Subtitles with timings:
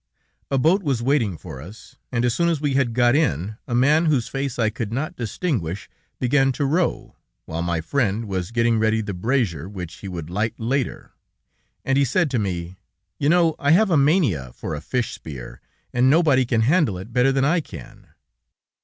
[0.49, 3.75] A boat was waiting for us, and as soon as we had got in, a
[3.75, 8.79] man whose face I could not distinguish, began to row, while my friend was getting
[8.79, 11.11] ready the brazier which he would light later,
[11.85, 12.77] and he said to me:
[13.19, 15.61] "You know I have a mania for a fish spear,
[15.93, 18.07] and nobody can handle it better than I can."